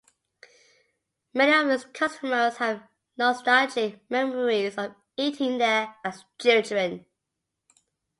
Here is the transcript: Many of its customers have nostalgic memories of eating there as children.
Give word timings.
Many 1.31 1.51
of 1.53 1.69
its 1.69 1.85
customers 1.93 2.57
have 2.57 2.81
nostalgic 3.19 3.99
memories 4.09 4.75
of 4.75 4.95
eating 5.15 5.59
there 5.59 5.93
as 6.03 6.25
children. 6.39 7.05